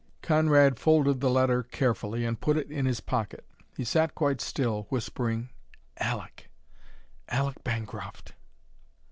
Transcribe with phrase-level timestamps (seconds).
[0.23, 3.45] Conrad folded the letter carefully, and put it in his pocket.
[3.77, 5.51] He sat quite still, whispering
[5.97, 6.49] "Aleck!
[7.29, 8.33] Aleck Bancroft!"